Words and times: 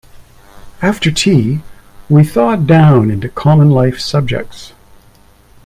After 0.81 1.11
tea 1.11 1.61
we 2.09 2.23
thawed 2.23 2.65
down 2.65 3.11
into 3.11 3.29
common-life 3.29 3.99
subjects. 3.99 4.73